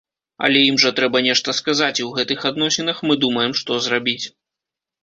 Але 0.45 0.61
ім 0.69 0.79
жа 0.83 0.91
трэба 0.99 1.21
нешта 1.27 1.55
сказаць, 1.59 1.91
і 1.99 2.03
ў 2.07 2.11
гэтых 2.17 2.39
адносінах 2.53 3.05
мы 3.09 3.21
думаем, 3.27 3.51
што 3.63 3.71
зрабіць. 3.91 4.25